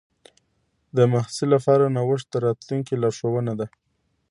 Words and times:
د 0.97 0.99
محصل 1.13 1.47
لپاره 1.55 1.93
نوښت 1.95 2.27
د 2.31 2.35
راتلونکي 2.45 2.93
لارښوونه 3.01 3.53
ده. 3.59 3.67